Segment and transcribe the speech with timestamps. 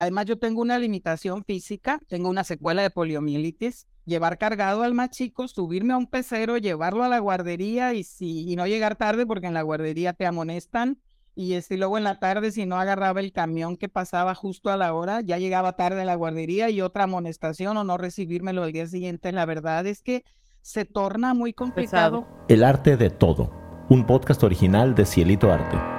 [0.00, 3.86] Además, yo tengo una limitación física, tengo una secuela de poliomielitis.
[4.04, 8.50] Llevar cargado al más chico, subirme a un pecero, llevarlo a la guardería y, si,
[8.50, 10.98] y no llegar tarde porque en la guardería te amonestan.
[11.34, 14.76] Y este, luego en la tarde, si no agarraba el camión que pasaba justo a
[14.76, 18.72] la hora, ya llegaba tarde a la guardería y otra amonestación o no recibírmelo el
[18.72, 19.30] día siguiente.
[19.32, 20.24] La verdad es que
[20.62, 22.26] se torna muy complicado.
[22.48, 23.52] El arte de todo.
[23.88, 25.97] Un podcast original de Cielito Arte.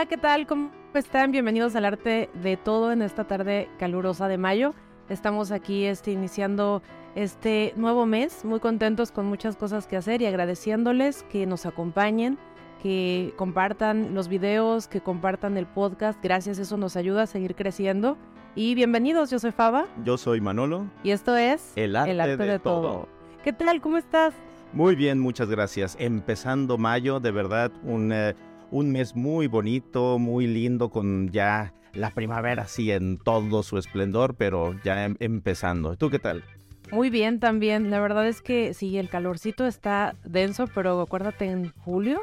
[0.00, 0.46] Hola, ¿qué tal?
[0.46, 1.30] ¿Cómo están?
[1.30, 4.72] Bienvenidos al arte de todo en esta tarde calurosa de mayo.
[5.10, 6.82] Estamos aquí este, iniciando
[7.14, 12.38] este nuevo mes, muy contentos con muchas cosas que hacer y agradeciéndoles que nos acompañen,
[12.82, 16.18] que compartan los videos, que compartan el podcast.
[16.22, 18.16] Gracias, eso nos ayuda a seguir creciendo.
[18.54, 19.84] Y bienvenidos, yo soy Faba.
[20.02, 20.86] Yo soy Manolo.
[21.02, 23.06] Y esto es El arte, de, todo.
[23.44, 23.82] ¿Qué tal?
[23.82, 24.32] ¿Cómo estás?
[24.72, 25.94] Muy bien, muchas gracias.
[26.00, 28.12] Empezando mayo, de verdad, un...
[28.14, 28.34] eh,
[28.70, 34.34] un mes muy bonito, muy lindo, con ya la primavera así en todo su esplendor,
[34.36, 35.96] pero ya em- empezando.
[35.96, 36.44] ¿Tú qué tal?
[36.92, 37.90] Muy bien también.
[37.90, 42.20] La verdad es que sí, el calorcito está denso, pero acuérdate en julio.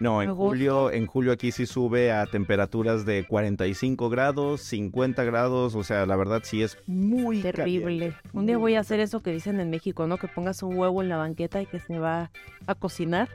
[0.00, 5.76] No, en julio, en julio aquí sí sube a temperaturas de 45 grados, 50 grados,
[5.76, 7.82] o sea, la verdad sí es muy Terrible.
[8.10, 8.16] caliente.
[8.32, 10.16] Un día voy a hacer eso que dicen en México, ¿no?
[10.18, 12.32] Que pongas un huevo en la banqueta y que se va
[12.66, 13.28] a cocinar.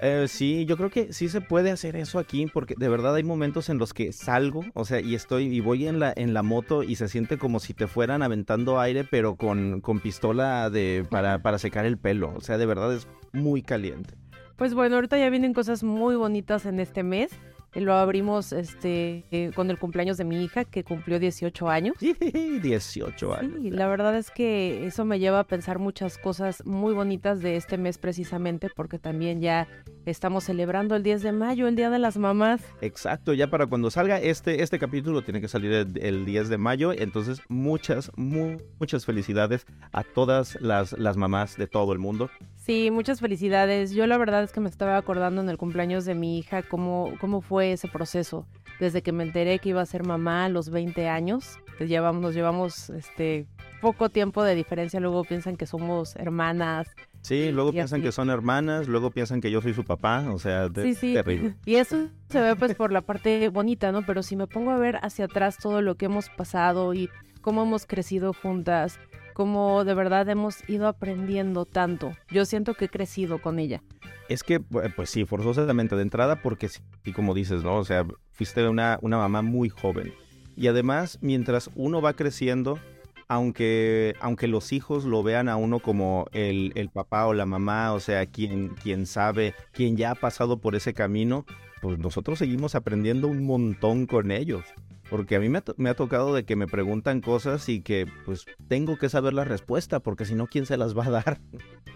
[0.00, 3.24] Eh, sí, yo creo que sí se puede hacer eso aquí porque de verdad hay
[3.24, 6.42] momentos en los que salgo, o sea, y estoy y voy en la en la
[6.42, 11.04] moto y se siente como si te fueran aventando aire, pero con, con pistola de
[11.10, 14.14] para, para secar el pelo, o sea, de verdad es muy caliente.
[14.56, 17.30] Pues bueno, ahorita ya vienen cosas muy bonitas en este mes.
[17.78, 21.94] Eh, Lo abrimos este eh, con el cumpleaños de mi hija que cumplió 18 años.
[22.00, 23.52] 18 años.
[23.62, 27.56] Sí, la verdad es que eso me lleva a pensar muchas cosas muy bonitas de
[27.56, 29.68] este mes precisamente porque también ya
[30.06, 32.62] estamos celebrando el 10 de mayo, el Día de las Mamás.
[32.80, 36.58] Exacto, ya para cuando salga este este capítulo tiene que salir el, el 10 de
[36.58, 42.30] mayo, entonces muchas mu- muchas felicidades a todas las las mamás de todo el mundo.
[42.68, 43.92] Sí, muchas felicidades.
[43.92, 47.14] Yo la verdad es que me estaba acordando en el cumpleaños de mi hija cómo,
[47.18, 48.46] cómo fue ese proceso.
[48.78, 52.20] Desde que me enteré que iba a ser mamá a los 20 años, pues llevamos,
[52.20, 53.46] nos llevamos este
[53.80, 56.94] poco tiempo de diferencia, luego piensan que somos hermanas.
[57.22, 58.06] Sí, luego piensan así.
[58.08, 61.14] que son hermanas, luego piensan que yo soy su papá, o sea, de- Sí, sí.
[61.14, 61.54] terrible.
[61.64, 64.04] Y eso se ve pues por la parte bonita, ¿no?
[64.04, 67.08] Pero si me pongo a ver hacia atrás todo lo que hemos pasado y
[67.40, 69.00] cómo hemos crecido juntas,
[69.38, 72.12] cómo de verdad hemos ido aprendiendo tanto.
[72.28, 73.80] Yo siento que he crecido con ella.
[74.28, 77.76] Es que, pu- pues sí, forzosamente de entrada, porque sí, y como dices, ¿no?
[77.76, 80.12] O sea, fuiste una, una mamá muy joven.
[80.56, 82.80] Y además, mientras uno va creciendo,
[83.28, 87.92] aunque, aunque los hijos lo vean a uno como el, el papá o la mamá,
[87.92, 91.46] o sea, quien, quien sabe, quien ya ha pasado por ese camino,
[91.80, 94.64] pues nosotros seguimos aprendiendo un montón con ellos.
[95.10, 97.80] Porque a mí me ha, to- me ha tocado de que me preguntan cosas y
[97.80, 101.10] que pues tengo que saber la respuesta, porque si no, ¿quién se las va a
[101.10, 101.40] dar?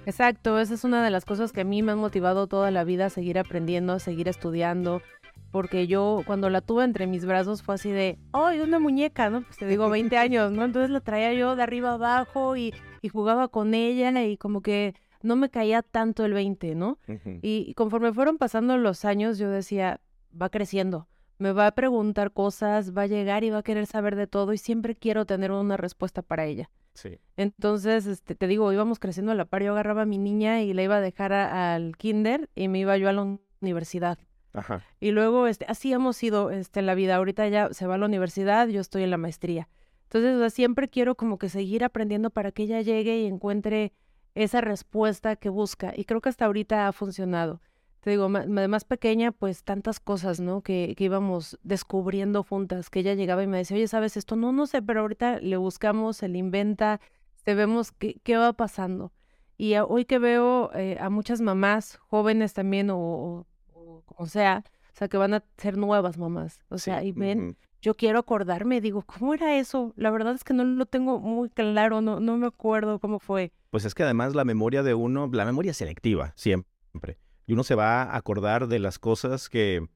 [0.07, 2.85] Exacto, esa es una de las cosas que a mí me han motivado toda la
[2.85, 5.03] vida a seguir aprendiendo, a seguir estudiando,
[5.51, 9.29] porque yo cuando la tuve entre mis brazos fue así de, ¡ay, una muñeca!
[9.31, 9.43] ¿no?
[9.43, 10.65] Pues te digo, 20 años, ¿no?
[10.65, 14.95] Entonces la traía yo de arriba abajo y, y jugaba con ella y como que
[15.23, 16.99] no me caía tanto el 20, ¿no?
[17.43, 20.01] Y conforme fueron pasando los años, yo decía,
[20.41, 21.07] va creciendo,
[21.43, 24.53] me va a preguntar cosas, va a llegar y va a querer saber de todo
[24.53, 26.71] y siempre quiero tener una respuesta para ella.
[26.95, 27.19] Sí.
[27.37, 29.63] Entonces, este, te digo, íbamos creciendo a la par.
[29.63, 32.79] Yo agarraba a mi niña y la iba a dejar a- al kinder y me
[32.81, 34.19] iba yo a la un- universidad.
[34.53, 34.83] Ajá.
[35.01, 37.17] Y luego, este, así hemos ido este, en la vida.
[37.17, 39.69] Ahorita ya se va a la universidad, yo estoy en la maestría.
[40.05, 43.95] Entonces, o sea, siempre quiero como que seguir aprendiendo para que ella llegue y encuentre
[44.35, 45.93] esa respuesta que busca.
[45.97, 47.61] Y creo que hasta ahorita ha funcionado.
[48.03, 50.61] Te digo, de más pequeña, pues tantas cosas, ¿no?
[50.61, 54.35] Que, que íbamos descubriendo juntas, que ella llegaba y me decía, oye, ¿sabes esto?
[54.35, 57.01] No, no sé, pero ahorita le buscamos, se le inventa,
[57.45, 59.13] te vemos qué, qué va pasando.
[59.57, 64.27] Y a- hoy que veo eh, a muchas mamás jóvenes también, o, o, o como
[64.27, 68.19] sea, o sea, que van a ser nuevas mamás, o sea, y ven, yo quiero
[68.19, 69.93] acordarme, digo, ¿cómo era eso?
[69.97, 73.53] La verdad es que no lo tengo muy claro, no, no me acuerdo cómo fue.
[73.71, 77.19] Pues es que además la memoria de uno, la memoria selectiva, siempre.
[77.53, 79.87] Y uno se va a acordar de las cosas que,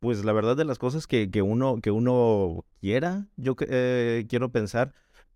[0.00, 4.50] pues la verdad de las cosas que, que uno, que uno quiera, yo eh, quiero
[4.50, 4.92] pensar,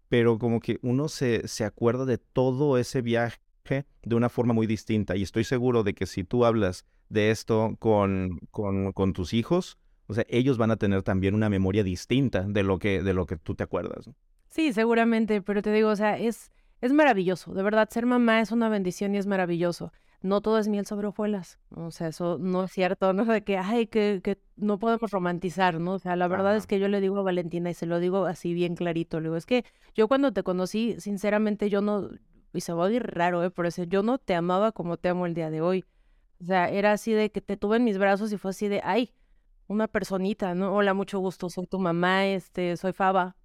[0.09, 3.39] pero como que uno se, se acuerda de todo ese viaje
[4.03, 5.15] de una forma muy distinta.
[5.15, 9.79] Y estoy seguro de que si tú hablas de esto con, con, tus hijos,
[10.09, 13.27] o sea, ellos van a tener también una memoria distinta de lo que, de lo
[13.27, 14.11] que tú te acuerdas.
[14.49, 18.51] Sí, seguramente, pero te digo, o sea, es, es maravilloso, de verdad, ser mamá es
[18.51, 19.93] una bendición y es maravilloso.
[20.25, 21.59] No todo es miel sobre hojuelas.
[21.69, 23.27] O sea, eso no es cierto, ¿no?
[23.27, 25.93] De que, ay, que, que no podemos romantizar, ¿no?
[25.93, 28.25] O sea, la verdad es que yo le digo a Valentina y se lo digo
[28.25, 29.21] así bien clarito.
[29.21, 32.09] Le digo, es que yo cuando te conocí, sinceramente, yo no,
[32.55, 33.51] y se va a oír raro, ¿eh?
[33.51, 35.85] Por eso yo no te amaba como te amo el día de hoy.
[36.41, 38.81] O sea, era así de que te tuve en mis brazos y fue así de,
[38.83, 39.13] ay,
[39.67, 40.75] una personita, ¿no?
[40.75, 43.37] Hola, mucho gusto, soy tu mamá, este, soy Faba.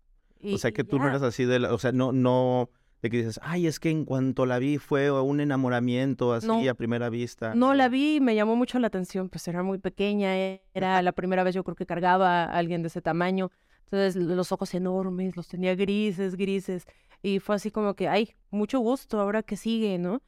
[0.42, 2.70] o sea, que tú no eras así de, la, o sea, no, no
[3.02, 6.74] de que dices, ay, es que en cuanto la vi fue un enamoramiento así a
[6.74, 7.56] primera vista.
[7.56, 10.36] No, la vi y me llamó mucho la atención, pues era muy pequeña,
[10.74, 13.52] era la primera vez yo creo que cargaba a alguien de ese tamaño,
[13.86, 16.86] entonces los ojos enormes, los tenía grises, grises,
[17.22, 20.22] y fue así como que, ay, mucho gusto, ahora que sigue, ¿no?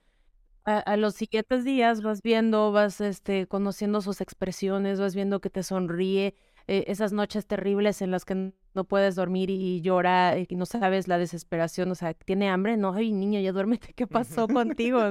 [0.64, 5.50] A, a, los siguientes días vas viendo, vas este, conociendo sus expresiones, vas viendo que
[5.50, 6.36] te sonríe,
[6.72, 11.10] eh, esas noches terribles en las que no puedes dormir y, llora y no sabes
[11.10, 15.02] la desesperación, o sea, tiene hambre, no, ay niño, ya duérmete, ¿qué pasó contigo?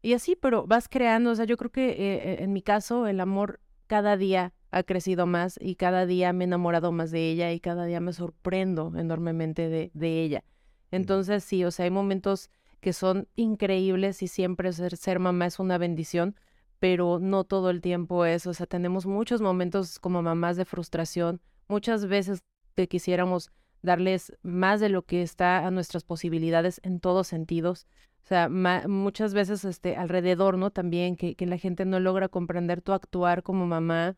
[0.00, 3.08] Y así, pero vas creando, o sea, yo creo que eh, eh, en mi caso
[3.08, 3.58] el amor
[3.88, 7.58] cada día ha crecido más y cada día me he enamorado más de ella y
[7.58, 10.44] cada día me sorprendo enormemente de, de ella.
[10.92, 12.48] Entonces, sí, o sea, hay momentos
[12.78, 16.36] que son increíbles y siempre ser, ser mamá es una bendición,
[16.82, 21.40] pero no todo el tiempo es, o sea, tenemos muchos momentos como mamás de frustración,
[21.68, 22.40] muchas veces
[22.74, 23.52] que quisiéramos
[23.82, 27.86] darles más de lo que está a nuestras posibilidades en todos sentidos.
[28.24, 30.72] O sea, muchas veces este, alrededor, ¿no?
[30.72, 34.16] También que, que la gente no logra comprender tu actuar como mamá,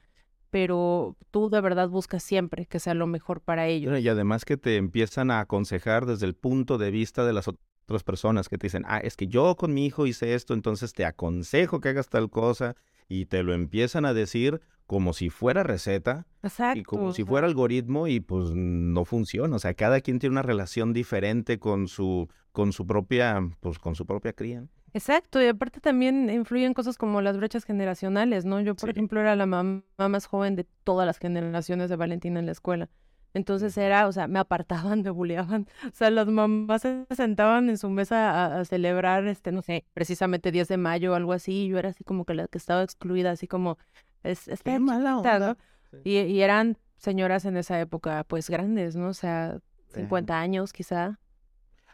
[0.49, 4.01] pero tú de verdad buscas siempre que sea lo mejor para ellos.
[4.01, 7.74] Y además que te empiezan a aconsejar desde el punto de vista de las otras
[8.03, 11.05] personas que te dicen, ah, es que yo con mi hijo hice esto, entonces te
[11.05, 12.77] aconsejo que hagas tal cosa
[13.09, 16.79] y te lo empiezan a decir como si fuera receta Exacto.
[16.79, 20.43] y como si fuera algoritmo y pues no funciona, o sea, cada quien tiene una
[20.43, 24.65] relación diferente con su con su propia pues con su propia cría.
[24.93, 28.61] Exacto, y aparte también influyen cosas como las brechas generacionales, ¿no?
[28.61, 32.47] Yo, por ejemplo, era la mamá más joven de todas las generaciones de Valentina en
[32.47, 32.89] la escuela.
[33.35, 35.67] Entonces era, o sea, me apartaban, me buleaban.
[35.87, 40.53] O sea, las mamás se sentaban en su mesa a, celebrar, este, no sé, precisamente
[40.53, 41.65] 10 de mayo o algo así.
[41.65, 43.77] Y yo era así como que la que estaba excluida, así como,
[44.23, 45.57] es, es mala onda.
[46.05, 49.09] Y, y, eran señoras en esa época, pues grandes, ¿no?
[49.09, 49.59] O sea,
[49.95, 51.19] 50 años quizá.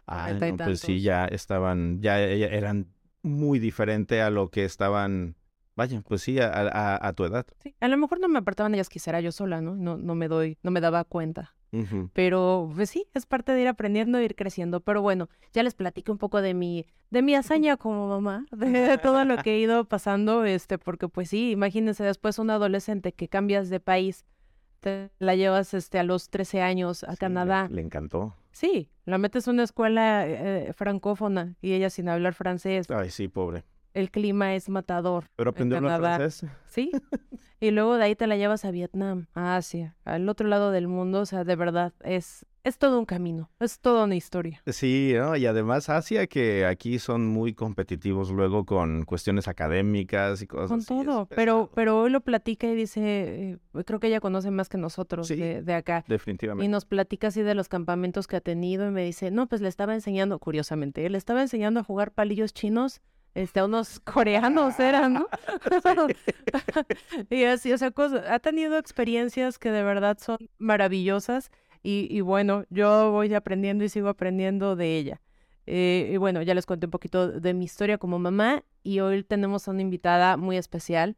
[0.06, 0.32] Ah,
[0.64, 2.88] pues sí, ya estaban, ya eran
[3.22, 5.36] muy diferente a lo que estaban
[5.80, 7.46] Vaya, pues sí, a, tu edad.
[7.62, 9.76] Sí, a lo mejor no me apartaban ellas, quisiera yo sola, ¿no?
[9.76, 11.54] No, no me doy, no me daba cuenta.
[12.12, 14.80] Pero pues sí, es parte de ir aprendiendo e ir creciendo.
[14.80, 18.98] Pero bueno, ya les platiqué un poco de mi, de mi hazaña como mamá, de,
[18.98, 23.28] todo lo que he ido pasando, este, porque pues sí, imagínense después un adolescente que
[23.28, 24.26] cambias de país,
[24.80, 27.68] te la llevas este a los 13 años a Canadá.
[27.70, 28.34] Le, encantó.
[28.52, 32.90] Sí, la metes en una escuela eh, francófona y ella sin hablar francés.
[32.90, 33.64] Ay, sí, pobre
[33.94, 35.24] el clima es matador.
[35.36, 36.46] Pero aprendió francés.
[36.66, 36.90] Sí.
[37.60, 40.88] y luego de ahí te la llevas a Vietnam, a Asia, al otro lado del
[40.88, 41.20] mundo.
[41.20, 44.62] O sea, de verdad, es, es todo un camino, es toda una historia.
[44.66, 45.34] Sí, ¿no?
[45.36, 50.84] y además Asia, que aquí son muy competitivos luego con cuestiones académicas y cosas con
[50.84, 53.00] todo, pero, pero hoy lo platica y dice,
[53.52, 56.04] eh, creo que ella conoce más que nosotros de, de, acá.
[56.06, 56.64] Definitivamente.
[56.64, 59.60] Y nos platica así de los campamentos que ha tenido y me dice, no, pues
[59.60, 63.00] le estaba enseñando, curiosamente, le estaba enseñando a jugar palillos chinos
[63.34, 65.28] este, unos coreanos eran, ¿no?
[67.30, 67.92] y así, o sea,
[68.28, 71.50] ha tenido experiencias que de verdad son maravillosas
[71.82, 75.20] y, y, bueno, yo voy aprendiendo y sigo aprendiendo de ella.
[75.66, 79.22] Eh, y bueno, ya les conté un poquito de mi historia como mamá y hoy
[79.22, 81.16] tenemos a una invitada muy especial,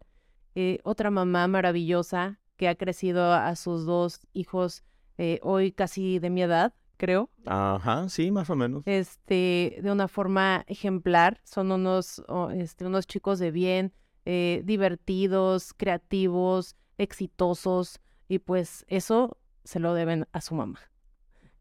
[0.55, 4.85] eh, otra mamá maravillosa que ha crecido a sus dos hijos
[5.17, 7.29] eh, hoy casi de mi edad, creo.
[7.47, 8.85] Ajá, sí, más o menos.
[8.87, 11.41] Este, de una forma ejemplar.
[11.43, 12.23] Son unos,
[12.55, 13.93] este, unos chicos de bien,
[14.25, 20.79] eh, divertidos, creativos, exitosos, y pues eso se lo deben a su mamá.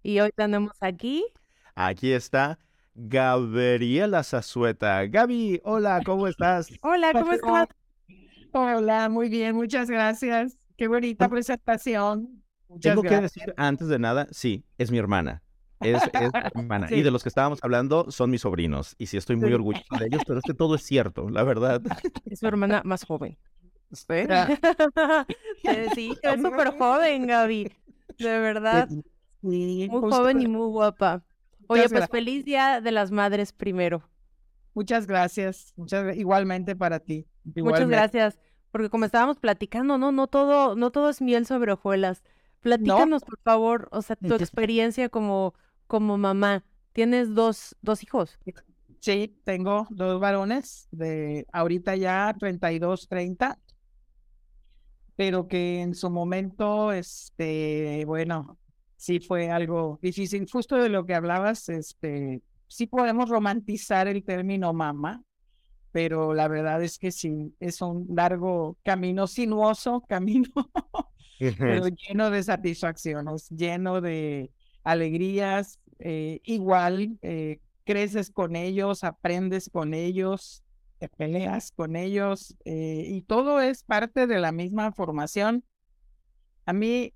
[0.04, 1.26] Y hoy tenemos aquí.
[1.74, 2.60] Aquí está
[2.94, 5.08] Gabriela Zazueta.
[5.08, 6.70] Gaby, hola, ¿cómo estás?
[6.84, 7.68] hola, ¿cómo estás?
[8.54, 10.56] Hola, muy bien, muchas gracias.
[10.78, 12.44] Qué bonita presentación.
[12.80, 15.42] Tengo que decir antes de nada, sí, es mi hermana.
[15.80, 16.88] Es, es mi hermana.
[16.92, 18.96] Y de los que estábamos hablando son mis sobrinos.
[18.98, 21.82] Y sí, estoy muy orgulloso de ellos, pero es que todo es cierto, la verdad.
[22.26, 23.38] Es su hermana más joven.
[23.92, 24.48] Espera.
[25.96, 27.72] sí, es súper joven, Gaby.
[28.18, 28.88] De verdad.
[29.42, 31.24] muy joven y muy guapa.
[31.68, 34.04] Oye, pues feliz día de las madres primero.
[34.74, 35.74] Muchas gracias.
[35.76, 37.28] Muchas, igualmente para ti.
[37.56, 38.40] Muchas gracias.
[38.72, 42.24] Porque como estábamos platicando, no, no todo, no todo es miel sobre hojuelas.
[42.62, 45.54] Platícanos, por favor, o sea, tu experiencia como,
[45.88, 46.64] como mamá.
[46.94, 48.38] Tienes dos, dos hijos.
[49.00, 53.58] Sí, tengo dos varones de ahorita ya 32, 30,
[55.16, 58.58] pero que en su momento, este, bueno,
[58.98, 60.48] sí fue algo difícil.
[60.52, 65.24] Justo de lo que hablabas, este, sí podemos romantizar el término mamá,
[65.92, 70.50] pero la verdad es que sí, es un largo camino sinuoso, camino,
[71.58, 74.52] pero lleno de satisfacciones, lleno de
[74.84, 80.64] alegrías, eh, igual eh, creces con ellos, aprendes con ellos,
[81.00, 85.64] te peleas con ellos eh, y todo es parte de la misma formación.
[86.66, 87.14] A mí,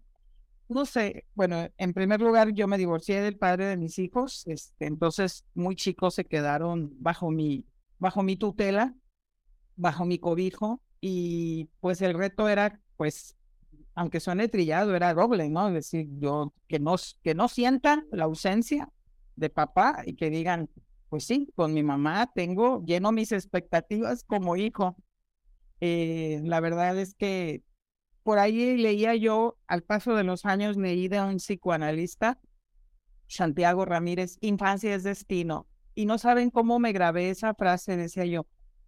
[0.68, 4.88] no sé, bueno, en primer lugar yo me divorcié del padre de mis hijos, este,
[4.88, 7.66] entonces muy chicos se quedaron bajo mi,
[8.00, 8.96] bajo mi tutela,
[9.76, 13.36] bajo mi cobijo y pues el reto era pues
[13.96, 15.70] aunque suene trillado, era doble, ¿no?
[15.70, 17.48] Es decir, yo que no, que no
[18.12, 18.90] la ausencia
[19.36, 20.70] de papá y que digan,
[21.10, 24.98] pues sí, con mi mamá tengo, lleno mis expectativas como hijo.
[25.80, 27.64] Eh, la verdad es que
[28.24, 32.40] por ahí leía yo, al paso de los años, leí de un psicoanalista,
[33.28, 35.68] Santiago Ramírez, infancia es destino.
[35.94, 38.46] Y no saben cómo me grabé esa frase, decía yo,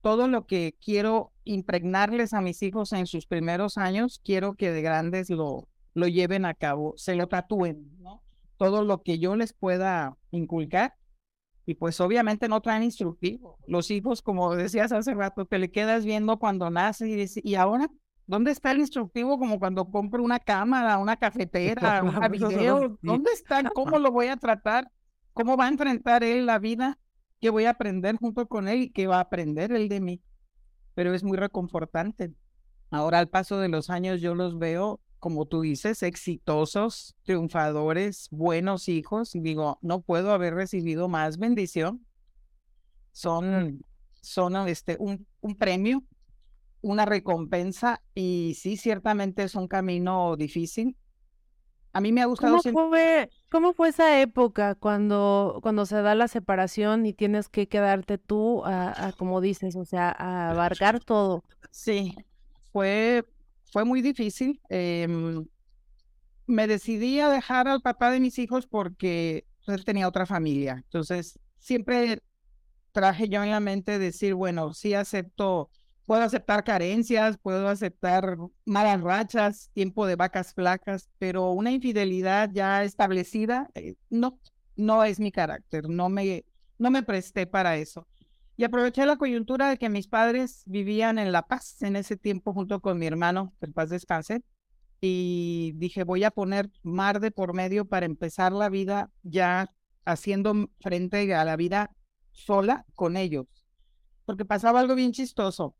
[0.07, 4.81] todo lo que quiero impregnarles a mis hijos en sus primeros años, quiero que de
[4.81, 8.23] grandes lo, lo lleven a cabo, se lo tatúen, ¿no?
[8.55, 10.95] todo lo que yo les pueda inculcar.
[11.65, 13.57] Y pues obviamente no traen instructivo.
[13.67, 17.55] Los hijos, como decías hace rato, te le quedas viendo cuando nace y dices, ¿y
[17.55, 17.89] ahora?
[18.27, 22.97] ¿Dónde está el instructivo como cuando compro una cámara, una cafetera, un video?
[23.01, 23.61] ¿Dónde está?
[23.71, 24.89] ¿Cómo lo voy a tratar?
[25.33, 26.97] ¿Cómo va a enfrentar él la vida?
[27.39, 30.21] ¿Qué voy a aprender junto con él y qué va a aprender él de mí?
[30.95, 32.33] Pero es muy reconfortante.
[32.89, 38.87] Ahora al paso de los años yo los veo como tú dices, exitosos, triunfadores, buenos
[38.87, 39.35] hijos.
[39.35, 42.05] Y digo, no puedo haber recibido más bendición.
[43.11, 43.83] Son,
[44.21, 46.03] son este, un, un premio,
[46.81, 50.95] una recompensa y sí, ciertamente es un camino difícil.
[51.97, 52.59] A mí me ha gustado.
[52.61, 57.67] ¿Cómo, fue, ¿Cómo fue esa época cuando, cuando se da la separación y tienes que
[57.67, 61.43] quedarte tú a, a como dices, o sea, a abarcar todo?
[61.71, 62.15] Sí,
[62.71, 63.25] fue
[63.71, 64.61] fue muy difícil.
[64.69, 65.45] Em,
[66.45, 70.81] me decidí a dejar al papá de mis hijos porque él tenía otra familia.
[70.85, 72.21] Entonces, siempre
[72.91, 75.69] traje yo en la mente decir, bueno, sí acepto,
[76.07, 82.85] puedo aceptar carencias, puedo aceptar malas rachas, tiempo de vacas flacas, pero una infidelidad ya
[82.85, 84.39] establecida, eh, no,
[84.77, 86.45] no es mi carácter, no me,
[86.79, 88.07] no me presté para eso.
[88.55, 92.53] Y aproveché la coyuntura de que mis padres vivían en La Paz en ese tiempo
[92.53, 94.43] junto con mi hermano, el paz descanse,
[95.01, 99.69] y dije, voy a poner mar de por medio para empezar la vida ya
[100.05, 101.91] haciendo frente a la vida
[102.31, 103.45] sola con ellos.
[104.23, 105.75] Porque pasaba algo bien chistoso.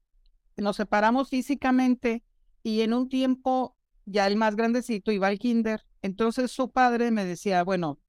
[0.58, 2.24] Nos separamos físicamente
[2.64, 5.86] y en un tiempo ya el más grandecito iba al kinder.
[6.02, 8.00] Entonces su padre me decía, bueno,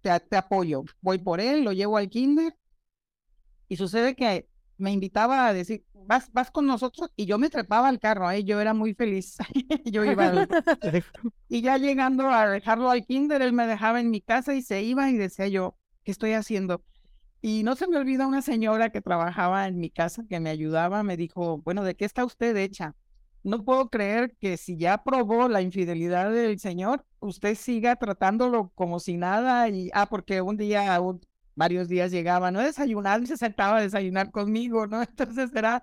[0.00, 2.56] te, te apoyo, voy por él, lo llevo al kinder
[3.68, 4.48] y sucede que
[4.78, 8.44] me invitaba a decir, vas, vas con nosotros, y yo me trepaba al carro, ¿eh?
[8.44, 9.36] yo era muy feliz.
[9.84, 10.32] yo iba.
[11.48, 14.82] y ya llegando a dejarlo al kinder, él me dejaba en mi casa y se
[14.82, 16.82] iba y decía yo, ¿qué estoy haciendo?
[17.40, 21.02] Y no se me olvida una señora que trabajaba en mi casa, que me ayudaba,
[21.04, 22.96] me dijo, bueno, ¿de qué está usted hecha?
[23.44, 28.98] No puedo creer que si ya probó la infidelidad del señor, usted siga tratándolo como
[28.98, 31.00] si nada y, ah, porque un día
[31.54, 35.02] varios días llegaba, no desayunaba se sentaba a desayunar conmigo, ¿no?
[35.02, 35.82] Entonces era,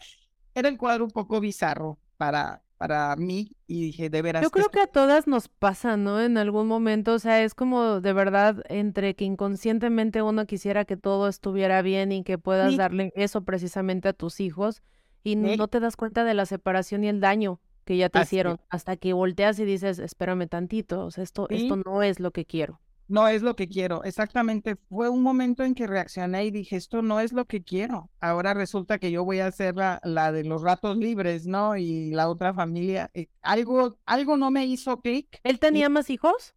[0.53, 4.44] era el cuadro un poco bizarro para, para mí y dije, de veras.
[4.44, 6.22] Yo creo que a todas nos pasa, ¿no?
[6.22, 10.98] En algún momento, o sea, es como de verdad entre que inconscientemente uno quisiera que
[10.98, 14.82] todo estuviera bien y que puedas darle eso precisamente a tus hijos
[15.24, 18.60] y no te das cuenta de la separación y el daño que ya te hicieron
[18.70, 22.46] hasta que volteas y dices, espérame tantito, o sea, esto, esto no es lo que
[22.46, 24.03] quiero no es lo que quiero.
[24.03, 28.09] Exactamente, fue un momento en que reaccioné y dije, esto no es lo que quiero.
[28.19, 31.75] Ahora resulta que yo voy a hacer la, la de los ratos libres, ¿no?
[31.77, 35.39] Y la otra familia, eh, algo, algo no me hizo clic.
[35.43, 36.53] ¿Él tenía más hijos?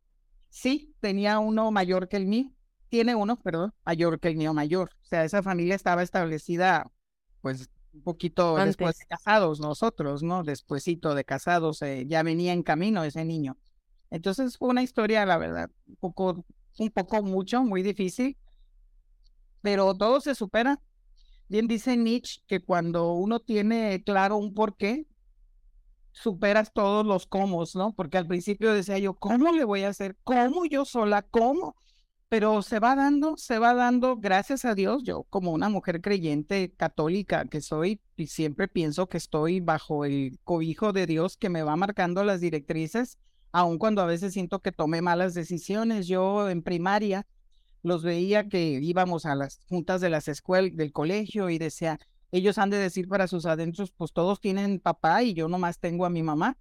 [0.49, 2.51] Sí, tenía uno mayor que el mío.
[2.89, 4.91] Tiene uno, perdón, mayor que el mío mayor.
[5.03, 6.91] O sea, esa familia estaba establecida,
[7.43, 10.43] pues, un poquito después de casados nosotros, ¿no?
[10.43, 13.59] Despuésito de casados, eh, ya venía en camino ese niño.
[14.11, 16.45] Entonces fue una historia, la verdad, un poco,
[16.79, 18.37] un poco mucho, muy difícil,
[19.63, 20.81] pero todo se supera.
[21.49, 25.07] Bien dice Nietzsche que cuando uno tiene claro un porqué,
[26.13, 27.93] superas todos los cómo, ¿no?
[27.95, 30.17] Porque al principio decía yo, ¿cómo le voy a hacer?
[30.25, 31.23] ¿Cómo yo sola?
[31.23, 31.77] ¿Cómo?
[32.29, 36.73] pero se va dando, se va dando, gracias a Dios, yo como una mujer creyente
[36.77, 41.63] católica que soy, y siempre pienso que estoy bajo el cobijo de Dios que me
[41.63, 43.19] va marcando las directrices,
[43.53, 46.07] aun cuando a veces siento que tomé malas decisiones.
[46.07, 47.27] Yo en primaria
[47.83, 51.99] los veía que íbamos a las juntas de las escuelas, del colegio y decía,
[52.33, 56.05] ellos han de decir para sus adentros, pues todos tienen papá y yo nomás tengo
[56.05, 56.57] a mi mamá.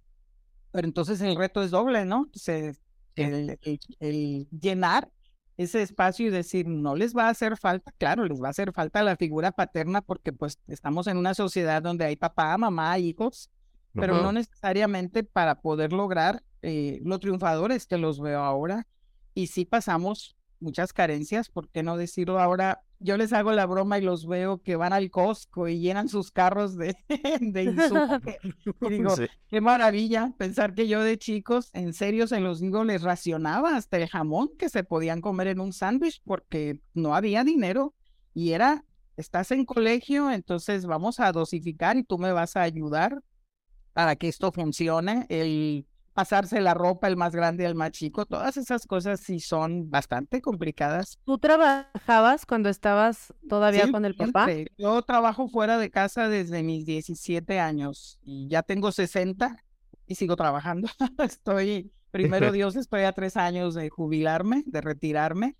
[0.70, 2.28] Pero entonces el reto es doble, ¿no?
[2.34, 2.74] Se,
[3.16, 3.58] el,
[4.00, 5.10] el llenar
[5.58, 8.72] ese espacio y decir, no les va a hacer falta, claro, les va a hacer
[8.72, 13.50] falta la figura paterna porque pues estamos en una sociedad donde hay papá, mamá, hijos,
[13.92, 18.86] pero no necesariamente para poder lograr eh, los triunfadores que los veo ahora.
[19.34, 22.82] Y sí pasamos muchas carencias, ¿por qué no decirlo ahora?
[23.00, 26.32] Yo les hago la broma y los veo que van al Costco y llenan sus
[26.32, 26.96] carros de,
[27.40, 28.20] de insumos.
[28.82, 29.14] y digo,
[29.48, 33.98] qué maravilla pensar que yo de chicos, en serio se los digo, les racionaba hasta
[33.98, 37.94] el jamón que se podían comer en un sándwich porque no había dinero
[38.34, 38.84] y era,
[39.16, 43.22] estás en colegio, entonces vamos a dosificar y tú me vas a ayudar
[43.92, 45.26] para que esto funcione.
[45.28, 45.87] El
[46.18, 50.42] pasarse la ropa el más grande al más chico, todas esas cosas sí son bastante
[50.42, 51.20] complicadas.
[51.24, 54.48] ¿Tú trabajabas cuando estabas todavía con el papá?
[54.76, 59.64] Yo trabajo fuera de casa desde mis 17 años y ya tengo 60
[60.08, 60.88] y sigo trabajando.
[61.22, 65.56] estoy, primero Dios, estoy a tres años de jubilarme, de retirarme,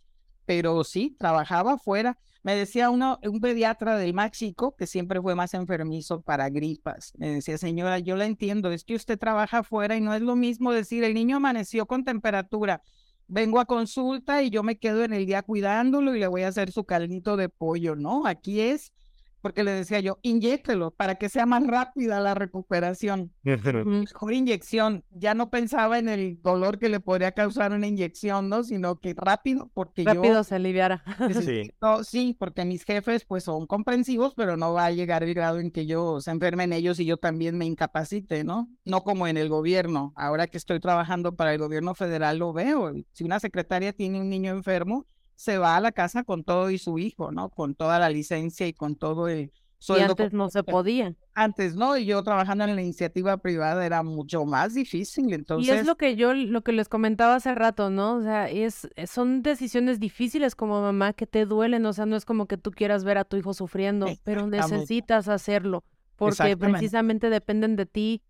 [0.48, 2.16] pero sí, trabajaba fuera.
[2.42, 4.30] Me decía un pediatra del más
[4.78, 8.94] que siempre fue más enfermizo para gripas, me decía, señora, yo la entiendo, es que
[8.94, 12.82] usted trabaja afuera y no es lo mismo decir, el niño amaneció con temperatura,
[13.26, 16.48] vengo a consulta y yo me quedo en el día cuidándolo y le voy a
[16.48, 18.26] hacer su caldito de pollo, ¿no?
[18.26, 18.94] Aquí es
[19.40, 23.32] porque le decía yo, inyéctelo para que sea más rápida la recuperación.
[23.42, 25.04] Mejor inyección.
[25.10, 28.64] Ya no pensaba en el dolor que le podría causar una inyección, ¿no?
[28.64, 31.02] Sino que rápido, porque rápido se aliviara.
[31.42, 31.70] sí.
[32.04, 35.70] sí, porque mis jefes pues son comprensivos, pero no va a llegar el grado en
[35.70, 38.68] que yo se enfermen ellos y yo también me incapacite, ¿no?
[38.84, 40.12] No como en el gobierno.
[40.16, 42.92] Ahora que estoy trabajando para el gobierno federal lo veo.
[43.12, 45.06] Si una secretaria tiene un niño enfermo,
[45.38, 47.48] se va a la casa con todo y su hijo, ¿no?
[47.48, 50.06] Con toda la licencia y con todo el sueldo.
[50.06, 51.14] Y antes no se podía.
[51.32, 51.96] Antes, ¿no?
[51.96, 55.68] Y yo trabajando en la iniciativa privada era mucho más difícil, entonces...
[55.68, 58.16] Y es lo que yo, lo que les comentaba hace rato, ¿no?
[58.16, 62.24] O sea, es, son decisiones difíciles como mamá que te duelen, o sea, no es
[62.24, 65.84] como que tú quieras ver a tu hijo sufriendo, pero necesitas hacerlo,
[66.16, 68.22] porque precisamente dependen de ti,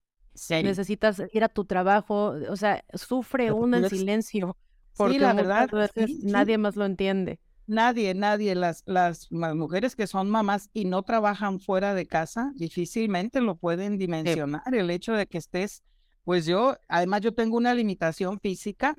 [0.51, 4.59] necesitas ir a tu trabajo, o sea, sufre uno en silencio.
[4.99, 5.71] Porque la verdad,
[6.23, 7.39] nadie más lo entiende.
[7.67, 8.55] Nadie, nadie.
[8.55, 13.99] Las, las, mujeres que son mamás y no trabajan fuera de casa, difícilmente lo pueden
[13.99, 14.63] dimensionar.
[14.73, 15.83] El hecho de que estés,
[16.25, 18.97] pues yo, además yo tengo una limitación física,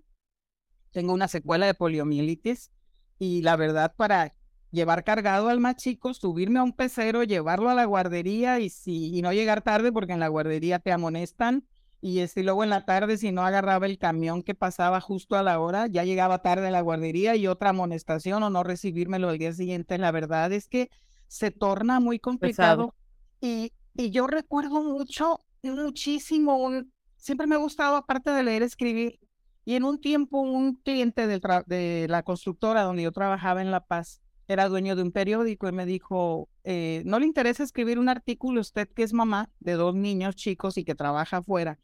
[0.92, 2.72] tengo una secuela de poliomielitis
[3.18, 4.36] y la verdad para
[4.72, 9.16] llevar cargado al más chico, subirme a un pecero, llevarlo a la guardería y, si,
[9.16, 11.66] y no llegar tarde porque en la guardería te amonestan
[12.02, 15.44] y este, luego en la tarde, si no agarraba el camión que pasaba justo a
[15.44, 19.38] la hora, ya llegaba tarde a la guardería y otra amonestación o no recibírmelo el
[19.38, 19.98] día siguiente.
[19.98, 20.90] La verdad es que
[21.28, 22.96] se torna muy complicado.
[23.42, 29.20] Y, y yo recuerdo mucho, muchísimo, un, siempre me ha gustado, aparte de leer, escribir.
[29.66, 33.86] Y en un tiempo, un cliente del de la constructora donde yo trabajaba en La
[33.86, 38.10] Paz era dueño de un periódico y me dijo, eh, ¿no le interesa escribir un
[38.10, 41.78] artículo usted que es mamá de dos niños chicos y que trabaja afuera?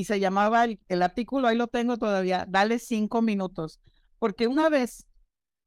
[0.00, 3.80] Y se llamaba el, artículo, ahí lo tengo todavía, dale cinco minutos,
[4.18, 5.06] porque una vez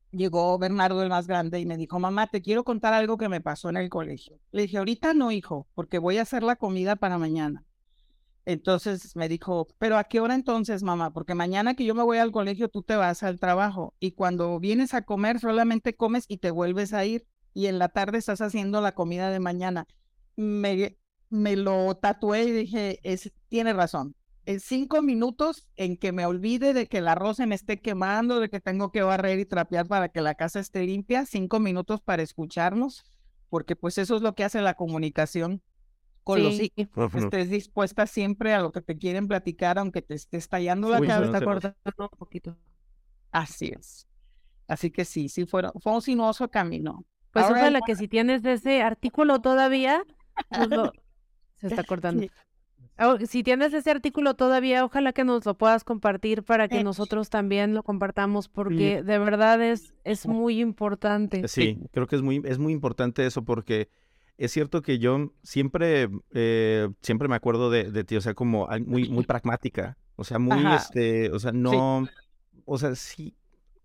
[0.10, 3.42] llegó Bernardo el más grande y me dijo, mamá, te quiero contar algo que me
[3.42, 4.40] pasó en el colegio.
[4.52, 7.64] Le dije, ahorita no, hijo, porque voy a hacer la comida para mañana.
[8.46, 11.14] Entonces me dijo, pero ¿a qué hora entonces, mamá?
[11.14, 14.60] Porque mañana que yo me voy al colegio, tú te vas al trabajo y cuando
[14.60, 18.42] vienes a comer solamente comes y te vuelves a ir y en la tarde estás
[18.42, 19.86] haciendo la comida de mañana.
[20.36, 20.98] Me,
[21.30, 24.16] me lo tatué y dije, es, tiene razón.
[24.46, 28.40] En cinco minutos en que me olvide de que el arroz se me esté quemando,
[28.40, 32.02] de que tengo que barrer y trapear para que la casa esté limpia, cinco minutos
[32.02, 33.04] para escucharnos,
[33.50, 35.62] porque pues eso es lo que hace la comunicación
[36.24, 37.14] con los hijos.
[37.16, 41.42] Estés dispuesta siempre a lo que te quieren platicar, aunque te esté estallando la cabeza.
[41.42, 42.58] cortando un poquito.
[43.32, 44.08] Así es.
[44.68, 47.06] Así que sí, sí, fue, fue un sinuoso camino.
[47.32, 50.04] Pues ojalá que si tienes ese artículo todavía,
[50.50, 50.70] pues
[51.58, 52.26] se está cortando.
[53.00, 57.30] Oh, si tienes ese artículo todavía, ojalá que nos lo puedas compartir para que nosotros
[57.30, 61.48] también lo compartamos, porque de verdad es, es muy importante.
[61.48, 63.90] Sí, creo que es muy, es muy importante eso, porque
[64.38, 69.10] es cierto que yo siempre, eh, siempre me acuerdo de, ti, o sea, como muy,
[69.10, 72.08] muy pragmática, o sea, muy, este, o sea, no,
[72.66, 73.36] o sea, sí,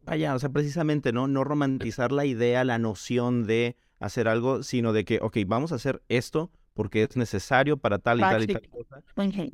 [0.05, 1.29] vaya, o sea, precisamente, ¿no?
[1.29, 5.77] No romantizar la idea, la noción de hacer algo, sino de que, ok, vamos a
[5.77, 9.03] hacer esto porque es necesario para tal y tal y tal cosa.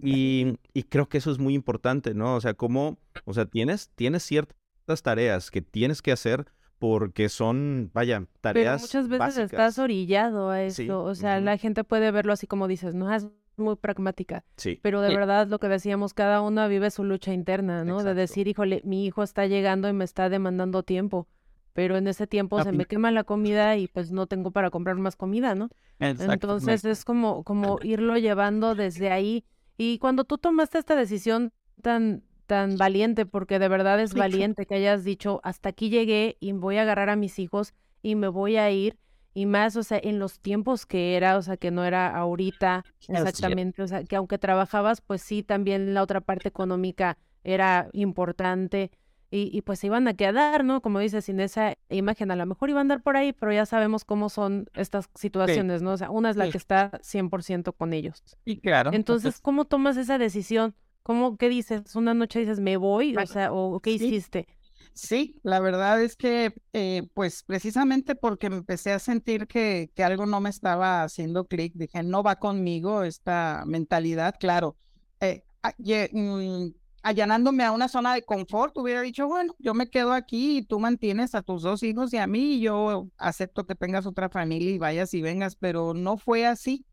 [0.02, 2.34] Y, y, creo que eso es muy importante, ¿no?
[2.34, 6.44] O sea, como, o sea, tienes, tienes ciertas tareas que tienes que hacer
[6.78, 8.82] porque son, vaya, tareas.
[8.82, 11.02] Pero muchas veces estás orillado a eso.
[11.02, 14.44] o sea, la gente puede verlo así como dices, no es muy pragmática.
[14.58, 14.78] Sí.
[14.82, 18.02] Pero de verdad, lo que decíamos, cada uno vive su lucha interna, ¿no?
[18.02, 21.26] De decir, híjole, mi hijo está llegando y me está demandando tiempo
[21.74, 24.96] pero en ese tiempo se me quema la comida y pues no tengo para comprar
[24.96, 25.68] más comida, ¿no?
[25.98, 29.44] Entonces es como, como irlo llevando desde ahí.
[29.76, 34.76] Y cuando tú tomaste esta decisión tan, tan valiente, porque de verdad es valiente que
[34.76, 38.56] hayas dicho, hasta aquí llegué y voy a agarrar a mis hijos y me voy
[38.56, 38.96] a ir,
[39.36, 42.84] y más, o sea, en los tiempos que era, o sea, que no era ahorita
[43.08, 48.92] exactamente, o sea, que aunque trabajabas, pues sí, también la otra parte económica era importante
[49.36, 50.80] y, pues se iban a quedar, ¿no?
[50.80, 53.66] Como dices, sin esa imagen, a lo mejor iban a andar por ahí, pero ya
[53.66, 55.92] sabemos cómo son estas situaciones, ¿no?
[55.92, 58.22] O sea, una es la que está 100% con ellos.
[58.44, 58.92] Y claro.
[58.92, 60.76] Entonces, ¿cómo tomas esa decisión?
[61.02, 61.96] ¿Cómo, qué dices?
[61.96, 64.46] Una noche dices, me voy, o sea, o qué hiciste?
[64.92, 70.04] Sí, la verdad es que, eh, pues precisamente porque me empecé a sentir que, que
[70.04, 74.76] algo no me estaba haciendo clic, dije, no va conmigo esta mentalidad, claro.
[75.20, 76.68] Eh, ah, mm,
[77.04, 80.80] allanándome a una zona de confort, hubiera dicho, bueno, yo me quedo aquí y tú
[80.80, 84.70] mantienes a tus dos hijos y a mí y yo acepto que tengas otra familia
[84.70, 86.86] y vayas y vengas, pero no fue así.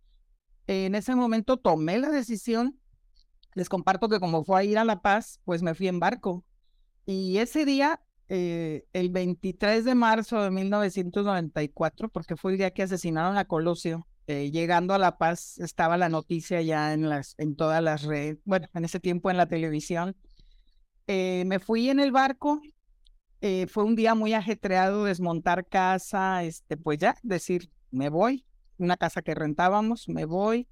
[0.68, 2.78] En ese momento tomé la decisión.
[3.56, 6.44] Les comparto que como fue a ir a La Paz, pues me fui en barco.
[7.06, 12.84] Y ese día, eh, el 23 de marzo de 1994, porque fue el día que
[12.84, 17.56] asesinaron a Colosio, eh, llegando a La Paz estaba la noticia ya en, las, en
[17.56, 20.16] todas las redes, bueno, en ese tiempo en la televisión.
[21.08, 22.62] Eh, me fui en el barco,
[23.42, 28.46] eh, fue un día muy ajetreado, desmontar casa, este, pues ya, decir, me voy,
[28.78, 30.70] una casa que rentábamos, me voy.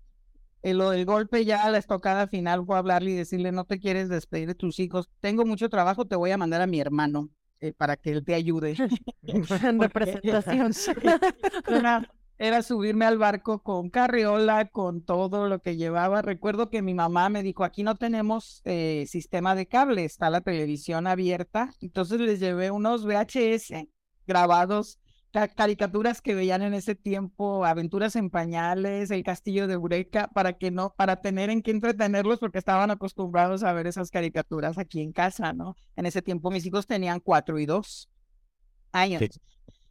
[0.64, 4.48] lo del golpe ya, la estocada final fue hablarle y decirle, no te quieres despedir
[4.48, 7.30] de tus hijos, tengo mucho trabajo, te voy a mandar a mi hermano.
[7.78, 8.76] para que él te ayude.
[9.24, 10.72] en representación
[12.40, 16.22] era subirme al barco con carriola, con todo lo que llevaba.
[16.22, 20.40] Recuerdo que mi mamá me dijo, aquí no tenemos eh, sistema de cable, está la
[20.40, 21.74] televisión abierta.
[21.82, 23.74] Entonces les llevé unos VHS
[24.26, 25.00] grabados,
[25.56, 30.72] caricaturas que veían en ese tiempo, Aventuras en Pañales, El Castillo de Eureka, para que
[30.72, 35.12] no, para tener en qué entretenerlos porque estaban acostumbrados a ver esas caricaturas aquí en
[35.12, 35.76] casa, ¿no?
[35.98, 38.10] En ese tiempo mis hijos tenían cuatro y dos
[38.94, 39.22] años.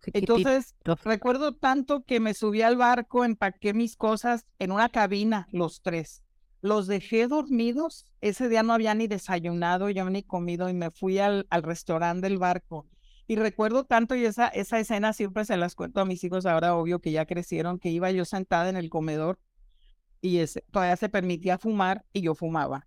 [0.07, 5.83] Entonces, recuerdo tanto que me subí al barco, empaqué mis cosas en una cabina, los
[5.83, 6.23] tres.
[6.61, 8.07] Los dejé dormidos.
[8.21, 12.29] Ese día no había ni desayunado, yo ni comido y me fui al, al restaurante
[12.29, 12.87] del barco.
[13.27, 16.75] Y recuerdo tanto y esa, esa escena siempre se las cuento a mis hijos ahora,
[16.75, 19.39] obvio que ya crecieron, que iba yo sentada en el comedor
[20.21, 22.87] y ese, todavía se permitía fumar y yo fumaba.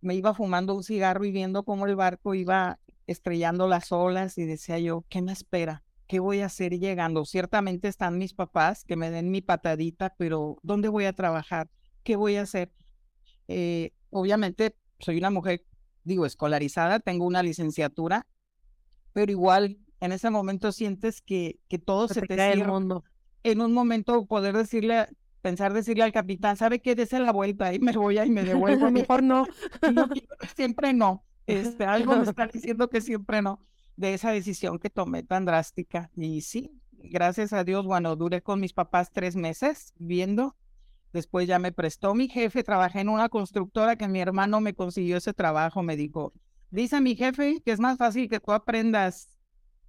[0.00, 4.44] Me iba fumando un cigarro y viendo cómo el barco iba estrellando las olas y
[4.44, 5.82] decía yo, ¿qué me espera?
[6.08, 7.24] ¿Qué voy a hacer llegando?
[7.24, 11.68] Ciertamente están mis papás que me den mi patadita, pero ¿dónde voy a trabajar?
[12.02, 12.72] ¿Qué voy a hacer?
[13.46, 15.64] Eh, obviamente soy una mujer,
[16.02, 18.26] digo, escolarizada, tengo una licenciatura,
[19.12, 23.04] pero igual en ese momento sientes que, que todo se, te, cae el mundo.
[23.44, 25.08] En un momento poder decirle,
[25.42, 26.94] pensar decirle al capitán, ¿sabe qué?
[26.94, 28.90] Dese la vuelta y me voy y me devuelvo.
[28.90, 29.46] Mejor no.
[30.56, 31.24] siempre no.
[31.48, 33.66] Este, algo me está diciendo que siempre no
[33.98, 36.10] de esa decisión que tomé tan drástica.
[36.16, 40.56] Y sí, gracias a Dios, bueno, duré con mis papás tres meses viendo.
[41.12, 45.16] Después ya me prestó mi jefe, trabajé en una constructora que mi hermano me consiguió
[45.16, 46.32] ese trabajo, me dijo,
[46.70, 49.36] dice mi jefe que es más fácil que tú aprendas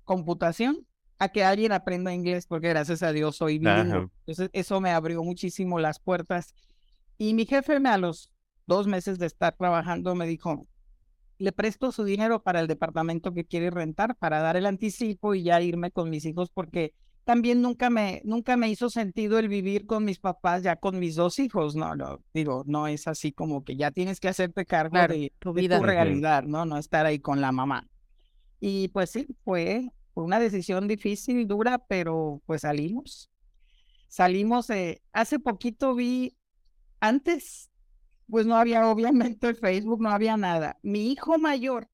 [0.06, 0.88] computación
[1.19, 4.10] a que alguien aprenda inglés, porque gracias a Dios soy bilingüe.
[4.26, 6.56] Entonces eso me abrió muchísimo las puertas.
[7.17, 8.32] Y mi jefe me a los
[8.65, 10.65] dos meses de estar trabajando me dijo,
[11.39, 15.43] le presto su dinero para el departamento que quiere rentar, para dar el anticipo y
[15.43, 19.86] ya irme con mis hijos, porque también nunca me, nunca me hizo sentido el vivir
[19.86, 23.63] con mis papás ya con mis dos hijos, no, no, digo, no es así como
[23.63, 25.80] que ya tienes que hacerte cargo de, tu vida.
[25.80, 26.65] realidad, ¿no?
[26.65, 27.88] No estar ahí con la mamá.
[28.60, 33.30] Y pues sí, fue, una decisión difícil, dura, pero pues salimos.
[34.10, 36.36] Salimos, eh, hace poquito vi,
[36.99, 37.68] antes
[38.29, 40.77] pues no había obviamente Facebook, no había nada.
[40.81, 41.89] Mi hijo mayor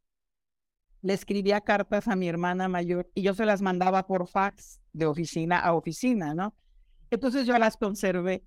[1.01, 5.05] le escribía cartas a mi hermana mayor y yo se las mandaba por fax de
[5.05, 6.55] oficina a oficina, ¿no?
[7.11, 8.43] Entonces yo las conservé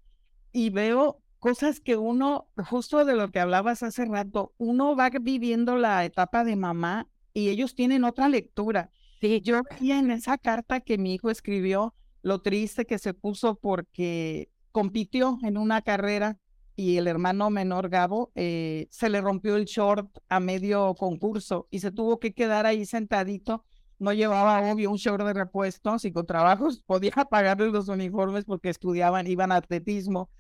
[0.53, 5.77] y veo cosas que uno, justo de lo que hablabas hace rato, uno va viviendo
[5.77, 8.91] la etapa de mamá y ellos tienen otra lectura.
[9.21, 9.41] Sí.
[9.43, 14.51] Yo veía en esa carta que mi hijo escribió lo triste que se puso porque
[14.73, 16.39] compitió en una carrera
[16.79, 21.81] y el hermano menor Gabo eh, se le rompió el short a medio concurso y
[21.81, 23.65] se tuvo que quedar ahí sentadito.
[23.99, 28.69] No llevaba, obvio, un short de repuesto, y con trabajos podía pagarles los uniformes porque
[28.69, 30.31] estudiaban, iban a atletismo.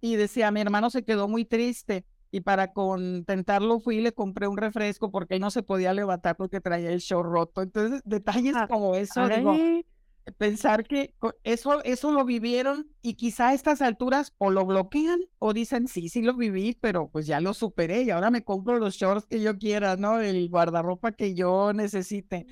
[0.00, 4.48] Y decía, mi hermano se quedó muy triste y para contentarlo fui y le compré
[4.48, 7.60] un refresco porque él no se podía levantar porque traía el short roto.
[7.60, 9.54] Entonces, detalles Ah, como eso, digo,
[10.38, 15.52] pensar que eso, eso lo vivieron y quizá a estas alturas o lo bloquean o
[15.52, 18.94] dicen, sí, sí lo viví, pero pues ya lo superé y ahora me compro los
[18.94, 20.20] shorts que yo quiera, ¿no?
[20.20, 22.46] El guardarropa que yo necesite.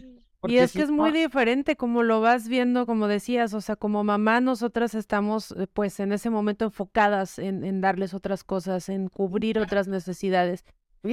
[0.49, 4.03] Y es que es muy diferente como lo vas viendo, como decías, o sea, como
[4.05, 9.09] mamá nosotras estamos eh, pues en ese momento enfocadas en, en darles otras cosas, en
[9.09, 10.65] cubrir otras necesidades.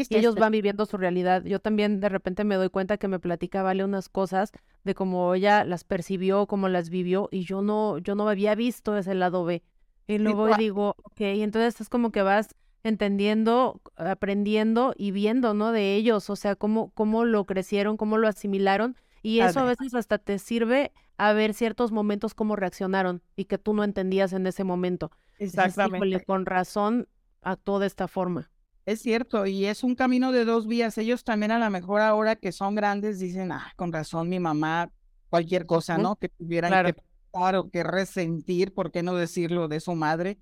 [0.09, 1.43] Y ellos van viviendo su realidad.
[1.43, 4.51] Yo también de repente me doy cuenta que me platica Vale unas cosas
[4.83, 8.97] de cómo ella las percibió, cómo las vivió, y yo no, yo no había visto
[8.97, 9.63] ese lado B.
[10.07, 12.47] Y luego cua- digo, ok, y entonces es como que vas
[12.83, 15.71] entendiendo, aprendiendo y viendo, ¿no?
[15.73, 19.93] De ellos, o sea, cómo, cómo lo crecieron, cómo lo asimilaron, y eso a veces
[19.93, 24.47] hasta te sirve a ver ciertos momentos cómo reaccionaron y que tú no entendías en
[24.47, 25.11] ese momento.
[25.37, 25.87] Exactamente.
[25.97, 27.07] "Híjole, con razón
[27.41, 28.51] actuó de esta forma.
[28.87, 30.97] Es cierto, y es un camino de dos vías.
[30.97, 34.89] Ellos también a lo mejor ahora que son grandes dicen, ah, con razón mi mamá,
[35.29, 36.15] cualquier cosa, ¿no?
[36.15, 36.93] Que tuvieran claro.
[36.93, 40.37] que pensar o que resentir, ¿por qué no decirlo de su madre?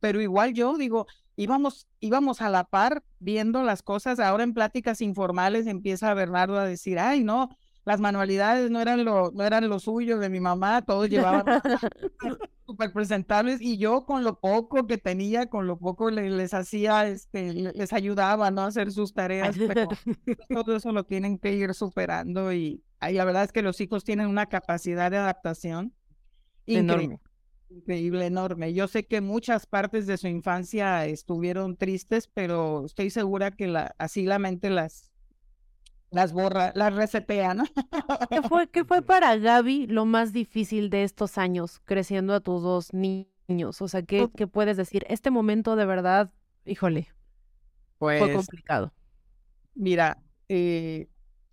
[0.00, 4.18] Pero igual yo digo, íbamos, íbamos a la par viendo las cosas.
[4.18, 7.48] Ahora en pláticas informales empieza Bernardo a decir, ay, no,
[7.84, 11.44] las manualidades no eran lo, no eran lo suyo de mi mamá, todos llevaban
[12.74, 17.06] súper presentables y yo con lo poco que tenía, con lo poco le- les hacía,
[17.06, 18.62] este, le- les ayudaba, ¿no?
[18.62, 19.88] A hacer sus tareas, pero
[20.48, 24.26] todo eso lo tienen que ir superando y, la verdad es que los hijos tienen
[24.26, 25.94] una capacidad de adaptación
[26.66, 27.20] increíble, Enorme.
[27.70, 28.74] increíble, enorme.
[28.74, 33.94] Yo sé que muchas partes de su infancia estuvieron tristes, pero estoy segura que la,
[33.98, 35.12] así la mente las,
[36.14, 37.64] las borra, las resetea, ¿no?
[38.30, 42.62] ¿Qué fue, qué fue para Gaby lo más difícil de estos años creciendo a tus
[42.62, 43.80] dos ni- niños?
[43.82, 45.04] O sea, ¿qué, qué puedes decir?
[45.08, 46.32] Este momento de verdad,
[46.64, 47.08] híjole,
[48.16, 48.92] fue Pues complicado.
[49.74, 51.08] Mira, eh,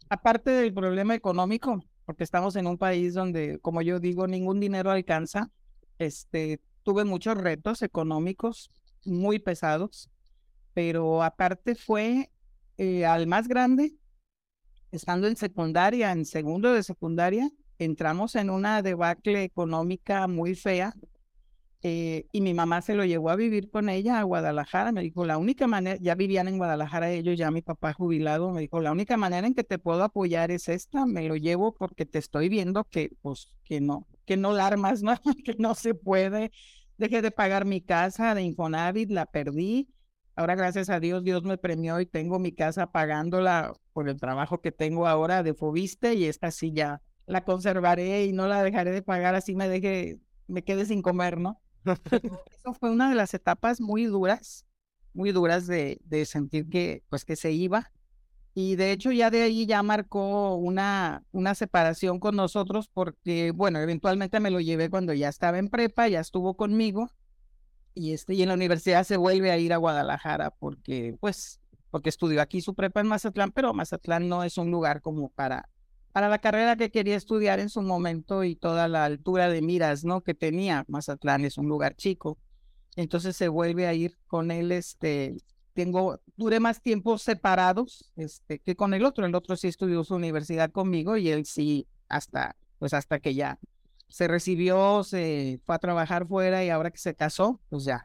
[0.10, 4.92] aparte del problema económico, porque estamos en un país donde, como yo digo, ningún dinero
[4.92, 5.50] alcanza,
[5.98, 8.70] este, tuve muchos retos económicos
[9.06, 10.10] muy pesados,
[10.74, 12.32] pero aparte fue
[12.78, 13.96] eh, al más grande,
[14.92, 17.50] estando en secundaria, en segundo de secundaria,
[17.80, 20.94] entramos en una debacle económica muy fea
[21.84, 24.92] eh, y mi mamá se lo llevó a vivir con ella a Guadalajara.
[24.92, 28.62] Me dijo, la única manera, ya vivían en Guadalajara ellos, ya mi papá jubilado, me
[28.62, 32.06] dijo, la única manera en que te puedo apoyar es esta, me lo llevo porque
[32.06, 35.16] te estoy viendo que, pues, que no, que no la armas, ¿no?
[35.44, 36.52] que no se puede.
[36.98, 39.88] Dejé de pagar mi casa de Infonavit, la perdí.
[40.36, 44.62] Ahora, gracias a Dios, Dios me premió y tengo mi casa pagándola por el trabajo
[44.62, 48.92] que tengo ahora de Fobiste y esta sí ya la conservaré y no la dejaré
[48.92, 51.62] de pagar, así me deje, me quede sin comer, ¿no?
[52.52, 54.66] Eso fue una de las etapas muy duras,
[55.14, 57.92] muy duras de, de sentir que, pues, que se iba.
[58.54, 63.80] Y de hecho ya de ahí ya marcó una, una separación con nosotros porque, bueno,
[63.80, 67.10] eventualmente me lo llevé cuando ya estaba en prepa, ya estuvo conmigo
[67.94, 72.10] y, este, y en la universidad se vuelve a ir a Guadalajara porque, pues, porque
[72.10, 75.70] estudió aquí su prepa en Mazatlán, pero Mazatlán no es un lugar como para,
[76.12, 80.04] para la carrera que quería estudiar en su momento y toda la altura de miras,
[80.04, 80.22] ¿no?
[80.22, 80.86] Que tenía.
[80.88, 82.38] Mazatlán es un lugar chico.
[82.96, 85.38] Entonces se vuelve a ir con él, este,
[85.74, 89.26] tengo, duré más tiempo separados, este, que con el otro.
[89.26, 93.60] El otro sí estudió su universidad conmigo y él sí hasta, pues hasta que ya
[94.12, 98.04] se recibió, se fue a trabajar fuera y ahora que se casó, pues ya.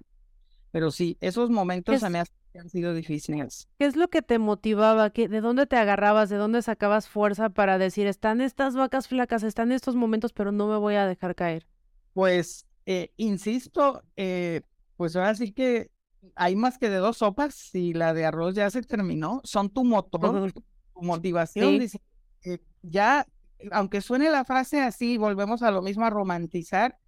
[0.71, 3.69] Pero sí, esos momentos Es- hacen que han sido difíciles.
[3.79, 5.11] ¿Qué es lo que te motivaba?
[5.11, 6.29] ¿Qué, ¿De dónde te agarrabas?
[6.31, 10.67] ¿De dónde sacabas fuerza para decir, están estas vacas flacas, están estos momentos, pero no
[10.67, 11.67] me voy a dejar caer?
[12.15, 14.63] Pues, eh, insisto, eh,
[14.97, 15.91] pues ahora sí que
[16.35, 19.41] hay más que de dos sopas y la de arroz ya se terminó.
[19.45, 20.63] Son tu motor, tu
[21.03, 21.75] motivación.
[21.75, 21.79] Sí.
[21.79, 22.01] dice,
[22.45, 23.27] eh, ya,
[23.73, 26.99] aunque suene la frase así, volvemos a lo mismo a romantizar.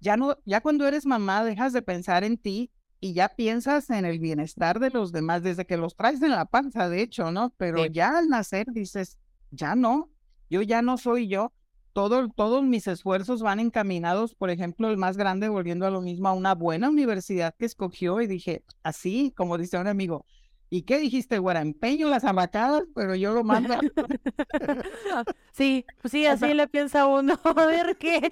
[0.00, 4.04] Ya no, ya cuando eres mamá dejas de pensar en ti y ya piensas en
[4.04, 7.50] el bienestar de los demás desde que los traes en la panza, de hecho, ¿no?
[7.56, 7.90] Pero Sí.
[7.92, 9.18] ya al nacer dices,
[9.50, 10.10] ya no,
[10.50, 11.52] yo ya no soy yo.
[11.92, 16.26] Todo, todos mis esfuerzos van encaminados, por ejemplo, el más grande, volviendo a lo mismo,
[16.28, 20.26] a una buena universidad que escogió y dije, así, como dice un amigo,
[20.70, 21.60] ¿Y qué dijiste, güera?
[21.60, 23.74] Empeño las amacadas, pero yo lo mando.
[25.52, 27.38] sí, pues sí, así le piensa uno.
[27.44, 28.28] A ver qué.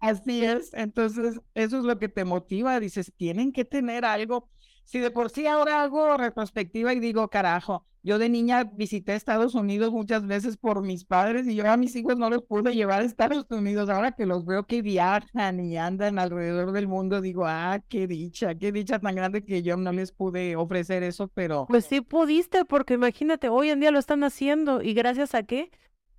[0.00, 0.72] Así es.
[0.74, 2.80] Entonces, eso es lo que te motiva.
[2.80, 4.48] Dices, tienen que tener algo.
[4.88, 9.54] Si de por sí ahora hago retrospectiva y digo, carajo, yo de niña visité Estados
[9.54, 13.02] Unidos muchas veces por mis padres y yo a mis hijos no los pude llevar
[13.02, 13.90] a Estados Unidos.
[13.90, 18.54] Ahora que los veo que viajan y andan alrededor del mundo, digo, ah, qué dicha,
[18.54, 21.66] qué dicha tan grande que yo no les pude ofrecer eso, pero...
[21.68, 25.70] Pues sí pudiste, porque imagínate, hoy en día lo están haciendo y gracias a qué?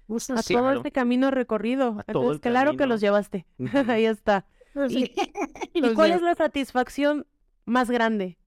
[0.08, 2.04] A todo este camino recorrido.
[2.06, 3.48] Entonces, claro que los llevaste.
[3.88, 4.46] Ahí está.
[4.76, 5.12] Pues ¿Y,
[5.96, 7.26] cuál es la satisfacción
[7.66, 8.38] más grande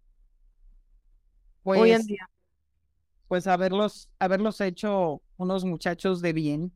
[1.65, 2.29] hoy en pues día?
[3.29, 6.73] pues haberlos, haberlos hecho unos muchachos de bien,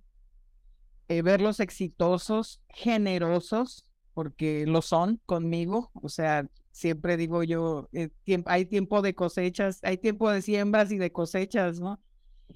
[1.09, 8.09] eh, verlos exitosos, generosos, porque lo son conmigo, o sea, siempre digo yo, eh,
[8.47, 12.01] hay tiempo de cosechas, hay tiempo de siembras y de cosechas, ¿no?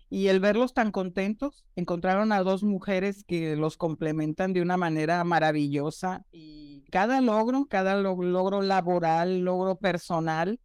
[0.09, 5.23] Y el verlos tan contentos, encontraron a dos mujeres que los complementan de una manera
[5.25, 10.59] maravillosa y cada logro, cada logro laboral, logro personal,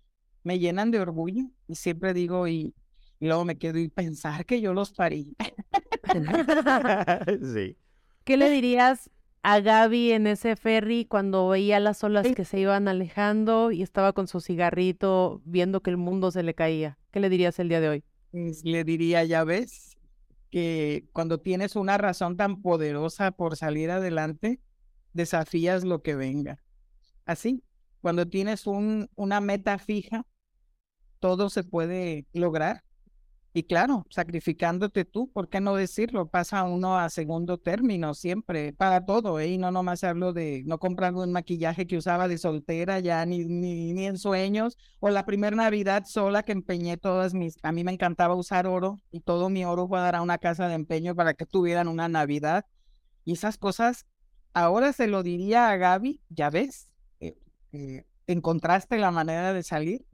[0.45, 2.73] me llenan de orgullo y siempre digo, y
[3.19, 5.35] y luego me quedo y pensar que yo los parí.
[7.53, 7.77] sí.
[8.23, 9.09] ¿Qué le dirías
[9.43, 14.13] a Gaby en ese ferry cuando veía las olas que se iban alejando y estaba
[14.13, 16.97] con su cigarrito viendo que el mundo se le caía?
[17.11, 18.03] ¿Qué le dirías el día de hoy?
[18.31, 19.97] Pues, le diría, ya ves,
[20.49, 24.59] que cuando tienes una razón tan poderosa por salir adelante,
[25.13, 26.61] desafías lo que venga.
[27.25, 27.63] Así,
[28.01, 30.25] cuando tienes un, una meta fija,
[31.19, 32.83] todo se puede lograr
[33.57, 36.27] y claro, sacrificándote tú, ¿por qué no decirlo?
[36.27, 39.47] Pasa uno a segundo término siempre, para todo, ¿eh?
[39.47, 43.45] Y no nomás hablo de no comprar un maquillaje que usaba de soltera ya, ni,
[43.45, 47.85] ni, ni en sueños, o la primera Navidad sola que empeñé todas mis, a mí
[47.85, 50.73] me encantaba usar oro y todo mi oro fue a dar a una casa de
[50.73, 52.65] empeño para que tuvieran una Navidad.
[53.23, 54.05] Y esas cosas,
[54.53, 56.89] ahora se lo diría a Gaby, ya ves,
[57.21, 57.37] eh,
[57.71, 60.05] eh, encontraste la manera de salir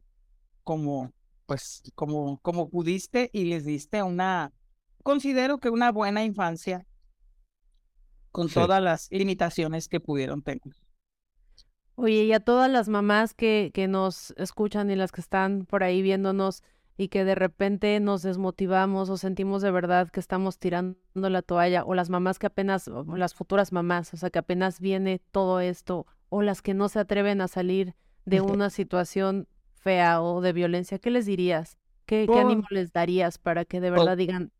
[0.63, 1.11] como
[1.51, 4.53] pues como, como pudiste y les diste una,
[5.03, 6.85] considero que una buena infancia
[8.31, 10.61] con todas las limitaciones que pudieron tener.
[11.95, 15.83] Oye, y a todas las mamás que, que nos escuchan y las que están por
[15.83, 16.63] ahí viéndonos
[16.95, 21.83] y que de repente nos desmotivamos o sentimos de verdad que estamos tirando la toalla,
[21.83, 25.59] o las mamás que apenas, o las futuras mamás, o sea, que apenas viene todo
[25.59, 27.93] esto, o las que no se atreven a salir
[28.23, 29.47] de una situación
[29.81, 31.77] fea o de violencia, ¿qué les dirías?
[32.05, 34.51] ¿Qué, ánimo les darías para que de verdad digan,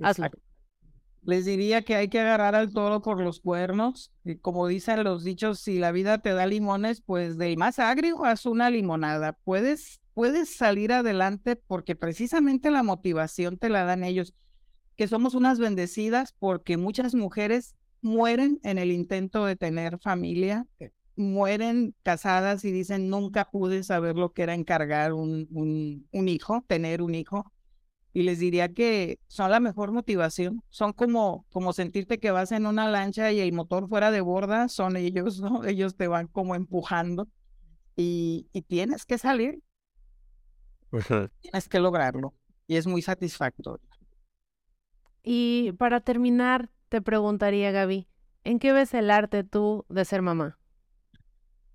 [0.00, 0.30] hazlo?
[1.22, 4.10] Les diría que hay que agarrar al toro por los cuernos.
[4.24, 8.24] Y como dicen los dichos, si la vida te da limones, pues del más agrio
[8.24, 9.34] haz una limonada.
[9.44, 14.34] Puedes, puedes salir adelante porque precisamente la motivación te la dan ellos.
[14.96, 20.66] Que somos unas bendecidas porque muchas mujeres mueren en el intento de tener familia,
[21.20, 25.48] mueren casadas y dicen, nunca pude saber lo que era encargar un,
[26.12, 27.52] un, hijo, tener un hijo.
[28.12, 30.62] Y les diría que son la mejor motivación.
[30.68, 34.68] Son como, como sentirte que vas en una lancha y el motor fuera de borda,
[34.68, 35.64] son ellos, ¿no?
[35.64, 37.28] Ellos te van como empujando
[37.94, 39.62] y, y tienes que salir.
[41.40, 42.34] tienes que lograrlo.
[42.66, 43.86] Y es muy satisfactorio.
[45.22, 48.08] Y para terminar, te preguntaría, Gaby,
[48.44, 50.59] ¿en qué ves el arte tú de ser mamá?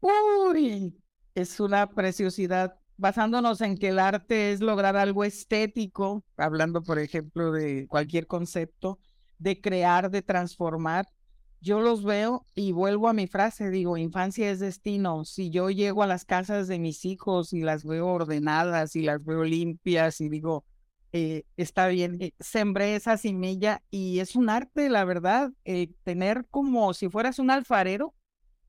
[0.06, 0.96] Uy,
[1.34, 2.76] es una preciosidad.
[2.98, 9.00] Basándonos en que el arte es lograr algo estético, hablando, por ejemplo, de cualquier concepto,
[9.38, 11.08] de crear, de transformar,
[11.66, 15.26] yo los veo y vuelvo a mi frase, digo, infancia es destino.
[15.26, 19.26] Si yo llego a las casas de mis hijos y las veo ordenadas y las
[19.26, 20.64] veo limpias y digo,
[21.12, 26.46] eh, está bien, eh, sembré esa semilla y es un arte, la verdad, eh, tener
[26.52, 28.14] como si fueras un alfarero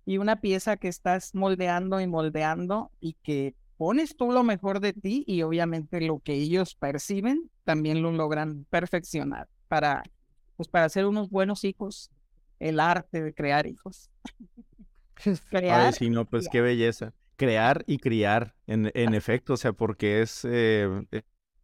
[0.06, 4.92] y una pieza que estás moldeando y moldeando y que pones tú lo mejor de
[4.92, 10.04] ti y obviamente lo que ellos perciben también lo logran perfeccionar para
[10.56, 12.10] pues para ser unos buenos hijos
[12.60, 14.10] el arte de crear hijos.
[15.50, 17.12] Crear sí no pues qué belleza.
[17.36, 20.88] Crear y criar en, en efecto o sea porque es eh,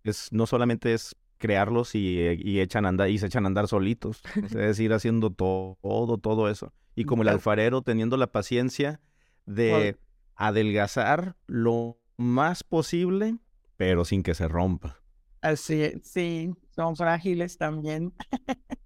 [0.04, 4.22] es no solamente es crearlos y, y echan andar y se echan a andar solitos
[4.42, 9.00] es decir haciendo todo todo todo eso y como el alfarero teniendo la paciencia
[9.46, 9.96] de
[10.34, 13.36] adelgazar lo más posible,
[13.76, 15.00] pero sin que se rompa.
[15.40, 18.12] Así, sí, son frágiles también.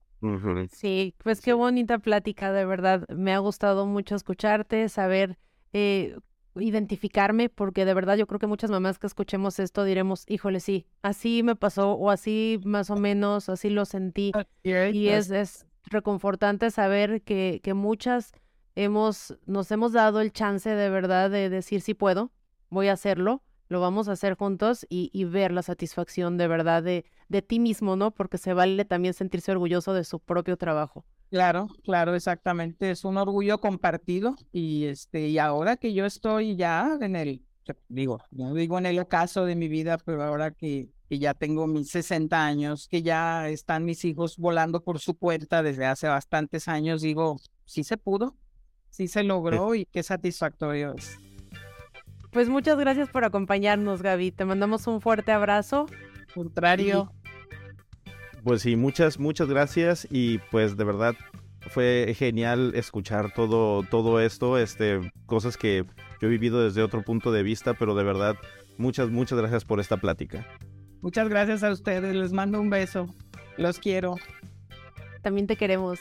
[0.72, 3.06] Sí, pues qué bonita plática, de verdad.
[3.08, 5.38] Me ha gustado mucho escucharte, saber
[5.72, 6.16] eh,
[6.56, 10.86] identificarme, porque de verdad yo creo que muchas mamás que escuchemos esto diremos, híjole, sí,
[11.02, 14.32] así me pasó o así más o menos, así lo sentí.
[14.64, 18.32] Y es, es reconfortante saber que, que muchas
[18.74, 22.30] hemos, nos hemos dado el chance de verdad de decir sí puedo,
[22.68, 26.82] voy a hacerlo, lo vamos a hacer juntos y, y ver la satisfacción de verdad
[26.82, 28.12] de, de ti mismo, ¿no?
[28.12, 31.04] Porque se vale también sentirse orgulloso de su propio trabajo.
[31.30, 32.90] Claro, claro, exactamente.
[32.90, 37.42] Es un orgullo compartido y este y ahora que yo estoy ya en el
[37.88, 41.66] digo, no digo en el ocaso de mi vida, pero ahora que, que ya tengo
[41.66, 46.68] mis 60 años, que ya están mis hijos volando por su cuenta desde hace bastantes
[46.68, 48.36] años, digo, sí se pudo,
[48.90, 51.18] sí se logró y qué satisfactorio es.
[52.32, 54.30] Pues muchas gracias por acompañarnos, Gaby.
[54.30, 55.86] Te mandamos un fuerte abrazo.
[56.34, 57.10] Contrario.
[58.44, 61.14] Pues sí, muchas, muchas gracias y pues de verdad
[61.70, 65.84] fue genial escuchar todo, todo esto, este, cosas que
[66.20, 68.36] yo he vivido desde otro punto de vista, pero de verdad,
[68.78, 70.46] muchas, muchas gracias por esta plática.
[71.02, 73.06] Muchas gracias a ustedes, les mando un beso,
[73.56, 74.16] los quiero.
[75.22, 76.00] También te queremos.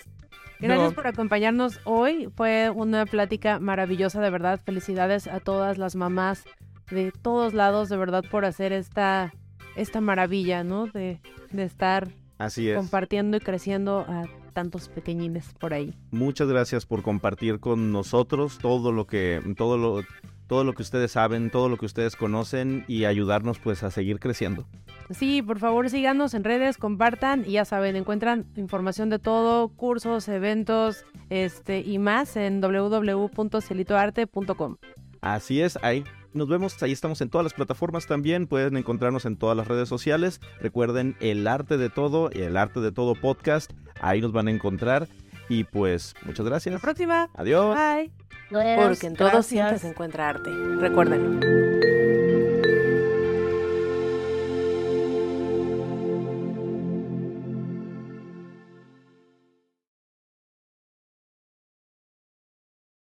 [0.60, 0.96] Gracias No.
[0.96, 2.30] por acompañarnos hoy.
[2.36, 4.60] Fue una plática maravillosa, de verdad.
[4.64, 6.46] Felicidades a todas las mamás
[6.90, 9.34] de todos lados, de verdad, por hacer esta,
[9.76, 10.86] esta maravilla, ¿no?
[10.88, 11.20] De,
[11.52, 12.78] de estar Así es.
[12.78, 14.24] compartiendo y creciendo a
[14.54, 15.94] tantos pequeñines por ahí.
[16.12, 20.04] Muchas gracias por compartir con nosotros todo lo que, todo lo,
[20.48, 24.20] todo lo que ustedes saben, todo lo que ustedes conocen y ayudarnos pues a seguir
[24.20, 24.66] creciendo.
[25.12, 30.28] Sí, por favor síganos en redes, compartan y ya saben, encuentran información de todo, cursos,
[30.28, 34.78] eventos, este y más en www.cielitoarte.com.
[35.22, 39.38] Así es, ahí nos vemos, ahí estamos en todas las plataformas también, pueden encontrarnos en
[39.38, 40.42] todas las redes sociales.
[40.60, 43.72] Recuerden el arte de todo y el arte de todo podcast,
[44.02, 45.08] ahí nos van a encontrar
[45.50, 46.82] y pues muchas Hasta la gracias.
[46.82, 47.30] próxima.
[47.36, 47.76] Adiós.
[47.76, 48.25] Bye.
[48.50, 50.50] Porque en todo siempre se encuentra arte.
[50.80, 51.40] Recuérdenlo.